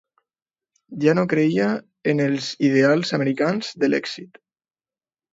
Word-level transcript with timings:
Ja 1.01 1.11
no 1.17 1.25
creia 1.33 1.67
en 2.13 2.21
els 2.25 2.47
ideals 2.69 3.11
americans 3.19 3.69
de 3.85 3.91
l'èxit. 3.91 4.41